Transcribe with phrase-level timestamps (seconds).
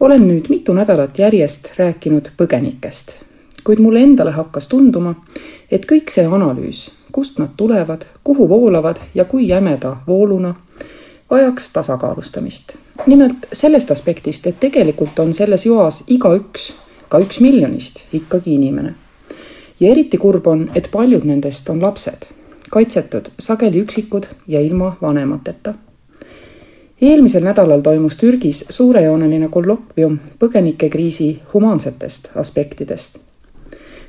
[0.00, 3.12] olen nüüd mitu nädalat järjest rääkinud põgenikest,
[3.64, 5.14] kuid mulle endale hakkas tunduma,
[5.70, 10.54] et kõik see analüüs, kust nad tulevad, kuhu voolavad ja kui jämeda vooluna,
[11.30, 12.76] vajaks tasakaalustamist.
[13.06, 16.72] nimelt sellest aspektist, et tegelikult on selles joas igaüks,
[17.08, 18.94] ka üks miljonist, ikkagi inimene.
[19.80, 22.26] ja eriti kurb on, et paljud nendest on lapsed,
[22.70, 25.74] kaitsetud, sageli üksikud ja ilma vanemateta
[27.02, 33.18] eelmisel nädalal toimus Türgis suurejooneline kollokvium põgenikekriisi humaansetest aspektidest.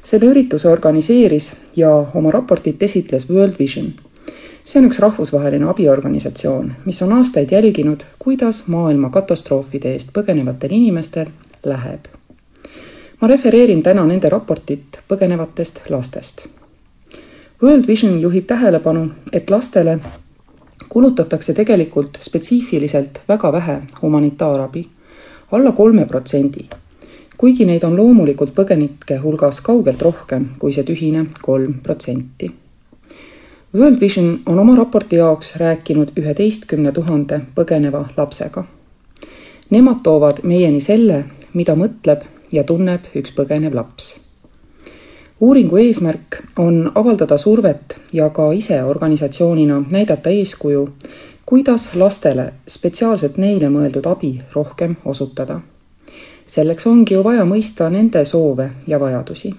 [0.04, 3.94] selle ürituse organiseeris ja oma raportit esitles World Vision.
[4.64, 11.26] see on üks rahvusvaheline abiorganisatsioon, mis on aastaid jälginud, kuidas maailma katastroofide eest põgenevatel inimestel
[11.66, 12.00] läheb.
[13.22, 16.48] ma refereerin täna nende raportit põgenevatest lastest.
[17.64, 20.00] World Vision juhib tähelepanu, et lastele
[20.90, 24.88] kulutatakse tegelikult spetsiifiliselt väga vähe humanitaarabi,
[25.52, 26.66] alla kolme protsendi.
[27.38, 32.52] kuigi neid on loomulikult põgenike hulgas kaugelt rohkem kui see tühine kolm protsenti.
[33.76, 38.64] World Vision on oma raporti jaoks rääkinud üheteistkümne tuhande põgeneva lapsega.
[39.70, 41.24] Nemad toovad meieni selle,
[41.54, 44.31] mida mõtleb ja tunneb üks põgenev laps
[45.42, 50.90] uuringu eesmärk on avaldada survet ja ka ise organisatsioonina näidata eeskuju,
[51.46, 55.60] kuidas lastele spetsiaalselt neile mõeldud abi rohkem osutada.
[56.46, 59.56] selleks ongi ju vaja mõista nende soove ja vajadusi.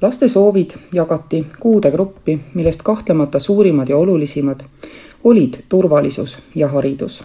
[0.00, 4.60] laste soovid jagati kuude gruppi, millest kahtlemata suurimad ja olulisimad
[5.24, 7.22] olid turvalisus ja haridus.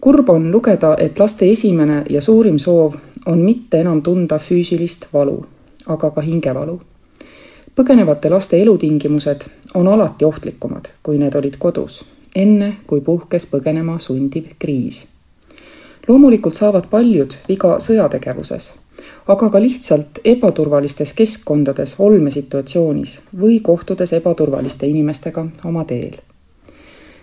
[0.00, 2.94] kurb on lugeda, et laste esimene ja suurim soov
[3.26, 5.46] on mitte enam tunda füüsilist valu
[5.86, 6.80] aga ka hingevalu.
[7.76, 9.44] põgenevate laste elutingimused
[9.74, 12.04] on alati ohtlikumad, kui need olid kodus,
[12.34, 15.06] enne kui puhkes põgenema sundiv kriis.
[16.08, 18.72] loomulikult saavad paljud viga sõjategevuses,
[19.28, 26.20] aga ka lihtsalt ebaturvalistes keskkondades olmesituatsioonis või kohtudes ebaturvaliste inimestega oma teel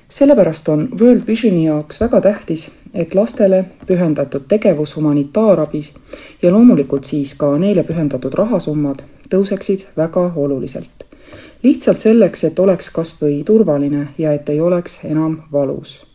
[0.09, 5.93] sellepärast on World Visioni jaoks väga tähtis, et lastele pühendatud tegevus humanitaarabis
[6.41, 11.05] ja loomulikult siis ka neile pühendatud rahasummad tõuseksid väga oluliselt.
[11.63, 16.05] lihtsalt selleks, et oleks kas või turvaline ja et ei oleks enam valus.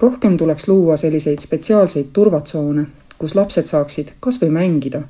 [0.00, 2.86] rohkem tuleks luua selliseid spetsiaalseid turvatsoone,
[3.18, 5.02] kus lapsed saaksid kas või mängida,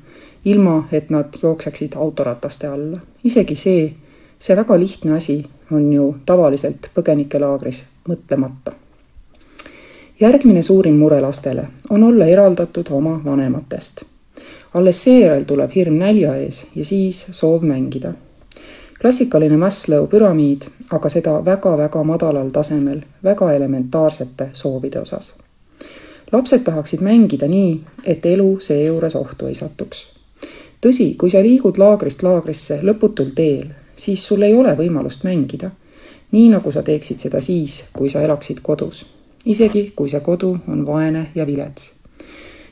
[0.45, 2.99] ilma et nad jookseksid autorataste alla.
[3.23, 3.93] isegi see,
[4.39, 8.71] see väga lihtne asi on ju tavaliselt põgenikelaagris mõtlemata.
[10.19, 14.01] järgmine suurim mure lastele on olla eraldatud oma vanematest.
[14.73, 18.13] alles seejärel tuleb hirm nälja ees ja siis soov mängida.
[19.01, 25.33] klassikaline Maslow püramiid, aga seda väga-väga madalal tasemel, väga elementaarsete soovide osas.
[26.31, 30.13] lapsed tahaksid mängida nii, et elu seejuures ohtu ei satuks.
[30.85, 35.71] tõsi, kui sa liigud laagrist laagrisse lõputul teel, siis sul ei ole võimalust mängida
[36.31, 39.05] nii nagu sa teeksid seda siis, kui sa elaksid kodus.
[39.45, 41.93] isegi kui see kodu on vaene ja vilets.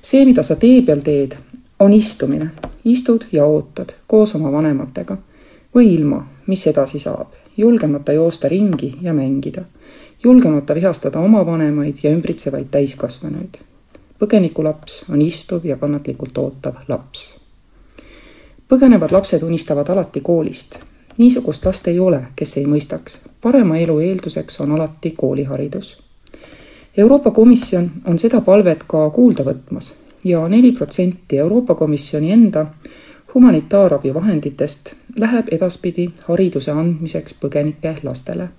[0.02, 1.36] see, mida sa tee peal teed,
[1.80, 2.50] on istumine.
[2.86, 5.18] istud ja ootad koos oma vanematega
[5.76, 7.28] või ilma, mis edasi saab,
[7.58, 9.64] julgemata joosta ringi ja mängida,
[10.24, 13.58] julgemata vihastada oma vanemaid ja ümbritsevaid täiskasvanuid.
[14.20, 17.40] põgenikulaps on istuv ja kannatlikult ootav laps.
[18.70, 20.80] põgenevad lapsed unistavad alati koolist.
[21.20, 25.98] Niisugust last ei ole, kes ei mõistaks, parema elu eelduseks on alati kooliharidus.
[26.98, 29.92] Euroopa Komisjon on seda palvet ka kuulda võtmas
[30.24, 32.66] ja neli protsenti Euroopa Komisjoni enda
[33.34, 38.50] humanitaarabi vahenditest läheb edaspidi hariduse andmiseks põgenike lastele.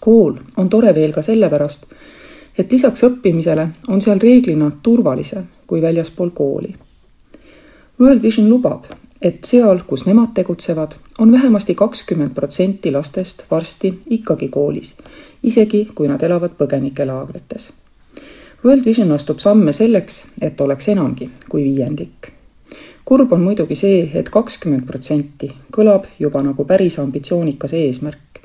[0.00, 1.86] kool on tore veel ka sellepärast,
[2.58, 6.74] et lisaks õppimisele on seal reeglina turvalisem kui väljaspool kooli.
[8.00, 8.84] World Vision lubab,
[9.24, 14.94] et seal, kus nemad tegutsevad, on vähemasti kakskümmend protsenti lastest varsti ikkagi koolis,
[15.42, 17.70] isegi kui nad elavad põgenikelaagrites.
[18.64, 22.32] World Vision astub samme selleks, et oleks enamgi kui viiendik.
[23.04, 28.40] kurb on muidugi see, et kakskümmend protsenti kõlab juba nagu päris ambitsioonikas eesmärk.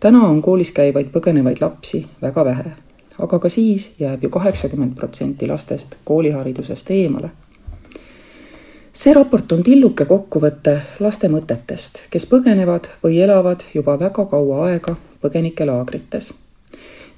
[0.00, 2.72] täna on koolis käivaid põgenevaid lapsi väga vähe,
[3.18, 7.30] aga ka siis jääb ju kaheksakümmend protsenti lastest kooliharidusest eemale
[8.92, 14.96] see raport on tilluke kokkuvõte laste mõtetest, kes põgenevad või elavad juba väga kaua aega
[15.22, 16.32] põgenikelaagrites.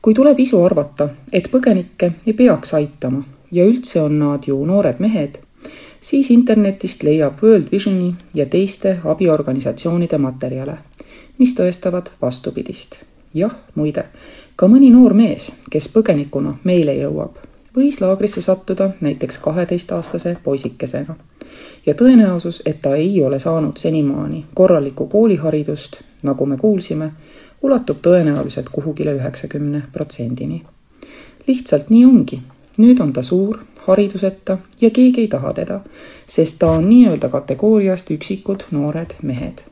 [0.03, 3.23] kui tuleb isu arvata, et põgenikke ei peaks aitama
[3.53, 5.39] ja üldse on nad ju noored mehed,
[6.01, 10.79] siis internetist leiab World Visioni ja teiste abiorganisatsioonide materjale,
[11.39, 12.97] mis tõestavad vastupidist.
[13.35, 14.05] jah, muide,
[14.57, 17.39] ka mõni noor mees, kes põgenikuna meile jõuab,
[17.77, 21.17] võis laagrisse sattuda näiteks kaheteistaastase poisikesena.
[21.87, 27.11] Ja tõenäosus, et ta ei ole saanud senimaani korralikku kooliharidust, nagu me kuulsime,
[27.63, 30.63] ulatub tõenäoliselt kuhugile üheksakümne protsendini.
[31.47, 32.43] lihtsalt nii ongi,
[32.79, 35.81] nüüd on ta suur, hariduseta ja keegi ei taha teda,
[36.27, 39.63] sest ta on nii-öelda kategooriast üksikud noored mehed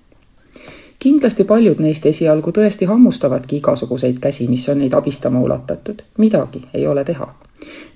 [1.01, 6.87] kindlasti paljud neist esialgu tõesti hammustavadki igasuguseid käsi, mis on neid abistama ulatatud, midagi ei
[6.87, 7.35] ole teha.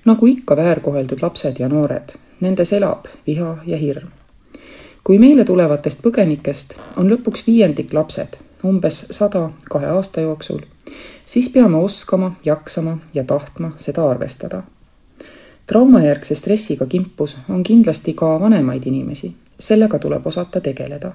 [0.05, 4.07] nagu ikka väärkoheldud lapsed ja noored, nendes elab viha ja hirm.
[5.03, 10.59] kui meile tulevatest põgenikest on lõpuks viiendik lapsed, umbes sada kahe aasta jooksul,
[11.25, 14.63] siis peame oskama, jaksama ja tahtma seda arvestada.
[15.67, 21.13] traumajärgse stressiga kimpus on kindlasti ka vanemaid inimesi, sellega tuleb osata tegeleda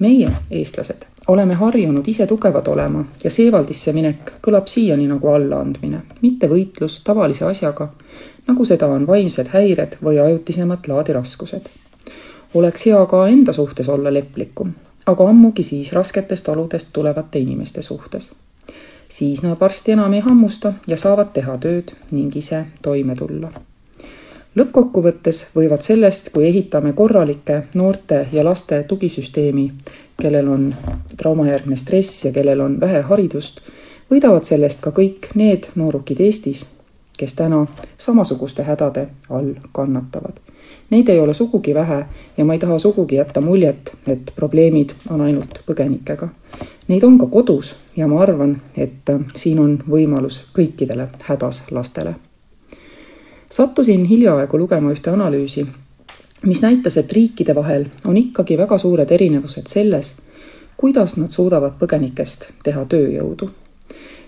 [0.00, 6.48] meie, eestlased, oleme harjunud ise tugevad olema ja seevaldisse minek kõlab siiani nagu allaandmine, mitte
[6.48, 7.90] võitlus tavalise asjaga,
[8.50, 11.70] nagu seda on vaimsed häired või ajutisemat laadi raskused.
[12.54, 14.72] oleks hea ka enda suhtes olla leplikum,
[15.06, 18.30] aga ammugi siis rasketest oludest tulevate inimeste suhtes.
[19.08, 23.52] siis nad varsti enam ei hammusta ja saavad teha tööd ning ise toime tulla
[24.56, 29.70] lõppkokkuvõttes võivad sellest, kui ehitame korralikke noorte ja laste tugisüsteemi,
[30.20, 30.74] kellel on
[31.16, 33.60] traumajärgne stress ja kellel on vähe haridust,
[34.10, 36.66] võidavad sellest ka kõik need noorukid Eestis,
[37.20, 37.66] kes täna
[37.98, 40.40] samasuguste hädade all kannatavad.
[40.90, 42.00] Neid ei ole sugugi vähe
[42.36, 46.28] ja ma ei taha sugugi jätta muljet, et probleemid on ainult põgenikega.
[46.88, 52.16] Neid on ka kodus ja ma arvan, et siin on võimalus kõikidele hädas lastele
[53.50, 55.66] sattusin hiljaaegu lugema ühte analüüsi,
[56.46, 60.14] mis näitas, et riikide vahel on ikkagi väga suured erinevused selles,
[60.76, 63.50] kuidas nad suudavad põgenikest teha tööjõudu.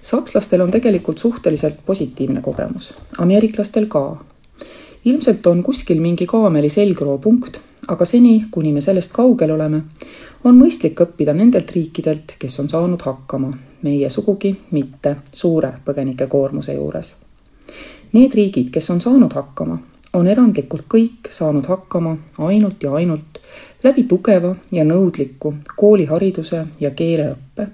[0.02, 4.16] Sakslastel on tegelikult suhteliselt positiivne kogemus, ameeriklastel ka.
[5.04, 7.58] ilmselt on kuskil mingi kaameli selgroopunkt,
[7.88, 9.82] aga seni, kuni me sellest kaugel oleme,
[10.44, 13.52] on mõistlik õppida nendelt riikidelt, kes on saanud hakkama,
[13.82, 17.14] meie sugugi mitte suure põgenikekoormuse juures
[18.12, 19.78] Need riigid, kes on saanud hakkama,
[20.12, 23.38] on erandlikult kõik saanud hakkama ainult ja ainult
[23.84, 27.66] läbi tugeva ja nõudliku koolihariduse ja keeleõppe.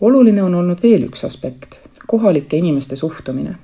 [0.00, 3.56] Oluline on olnud veel üks aspekt, kohalike inimeste suhtumine.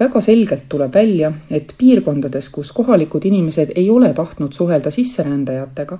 [0.00, 5.98] väga selgelt tuleb välja, et piirkondades, kus kohalikud inimesed ei ole tahtnud suhelda sisserändajatega,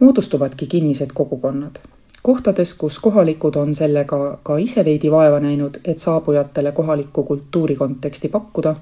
[0.00, 1.78] moodustuvadki kinnised kogukonnad
[2.22, 8.28] kohtades, kus kohalikud on sellega ka ise veidi vaeva näinud, et saabujatele kohalikku kultuuri konteksti
[8.28, 8.74] pakkuda,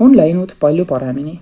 [0.00, 1.40] on läinud palju paremini.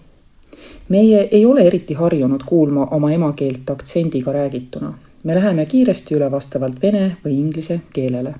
[0.89, 4.95] meie ei ole eriti harjunud kuulma oma emakeelt aktsendiga räägituna.
[5.23, 8.35] Me läheme kiiresti üle vastavalt vene või inglise keelele.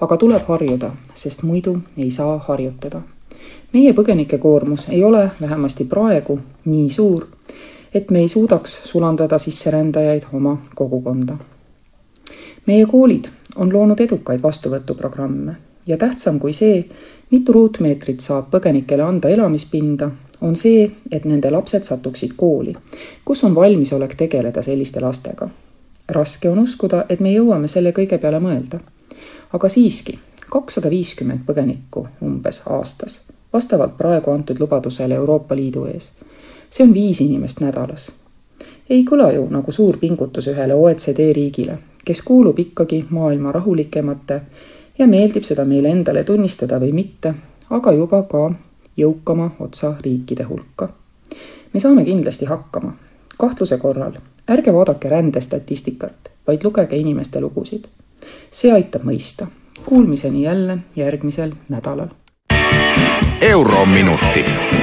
[0.00, 3.02] aga tuleb harjuda, sest muidu ei saa harjutada.
[3.72, 7.26] meie põgenike koormus ei ole vähemasti praegu nii suur,
[7.94, 11.36] et me ei suudaks sulandada sisserändajaid oma kogukonda
[12.66, 15.56] meie koolid on loonud edukaid vastuvõtuprogramme
[15.86, 16.84] ja tähtsam kui see,
[17.30, 22.74] mitu ruutmeetrit saab põgenikele anda elamispinda, on see, et nende lapsed satuksid kooli,
[23.24, 25.48] kus on valmisolek tegeleda selliste lastega.
[26.08, 28.80] Raske on uskuda, et me jõuame selle kõige peale mõelda.
[29.52, 30.18] aga siiski,
[30.50, 33.20] kakssada viiskümmend põgenikku umbes aastas,
[33.52, 36.12] vastavalt praegu antud lubadusele Euroopa Liidu ees.
[36.70, 38.12] see on viis inimest nädalas.
[38.90, 44.40] ei kõla ju nagu suur pingutus ühele OECD riigile, kes kuulub ikkagi maailma rahulikemate
[44.98, 47.34] ja meeldib seda meile endale tunnistada või mitte,
[47.70, 48.52] aga juba ka
[48.96, 50.88] jõukama otsa riikide hulka.
[51.72, 52.92] me saame kindlasti hakkama.
[53.38, 54.12] kahtluse korral
[54.48, 57.84] ärge vaadake rändestatistikat, vaid lugege inimeste lugusid.
[58.50, 59.46] see aitab mõista.
[59.84, 62.08] Kuulmiseni jälle järgmisel nädalal.
[63.40, 64.73] eurominutid